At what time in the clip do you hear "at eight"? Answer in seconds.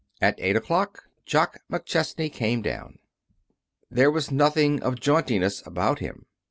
0.19-0.55